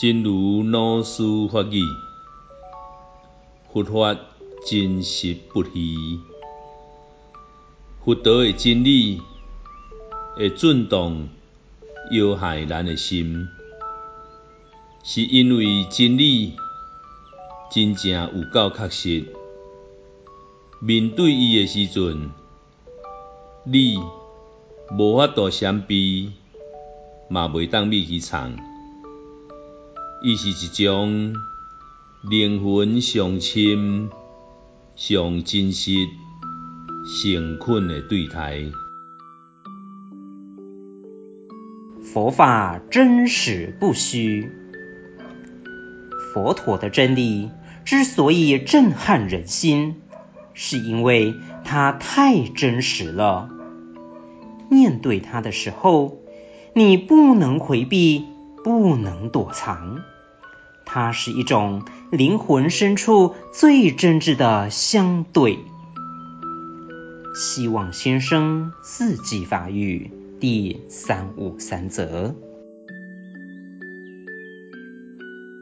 [0.00, 1.82] 真如老师法语，
[3.72, 4.16] 佛法
[4.64, 6.20] 真实不虚，
[8.04, 9.20] 佛陀的真理
[10.36, 11.28] 会震动
[12.12, 13.48] 摇撼咱的心，
[15.02, 16.52] 是因为真理
[17.72, 19.24] 真正有够确实。
[20.78, 22.30] 面对伊的时阵，
[23.64, 24.00] 你
[24.96, 26.30] 无法度闪避，
[27.28, 28.77] 嘛袂当秘去藏。
[30.20, 31.36] 伊是一种
[32.28, 34.10] 灵魂上深、
[34.96, 35.92] 上真实、
[37.22, 38.64] 诚恳的对待。
[42.02, 44.50] 佛法真实不虚，
[46.34, 47.52] 佛陀的真理
[47.84, 50.02] 之所以震撼人心。
[50.52, 53.48] 是因为它太真实了，
[54.68, 56.18] 面对它的时候，
[56.74, 58.24] 你不能回避，
[58.68, 60.02] 不能躲藏，
[60.84, 65.58] 它是一种灵魂深处最真挚的相对。
[67.34, 72.34] 希望先生四季发育第三五三则。